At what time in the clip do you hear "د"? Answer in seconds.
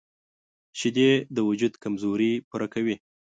1.35-1.37